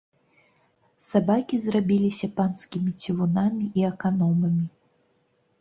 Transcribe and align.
Сабакі 1.09 1.59
зрабіліся 1.65 2.29
панскімі 2.39 2.91
цівунамі 3.05 3.65
і 3.81 3.87
аканомамі. 3.91 4.65